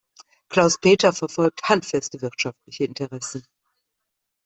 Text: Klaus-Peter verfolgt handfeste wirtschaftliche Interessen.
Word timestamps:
Klaus-Peter 0.49 1.13
verfolgt 1.13 1.69
handfeste 1.69 2.23
wirtschaftliche 2.23 2.85
Interessen. 2.85 3.45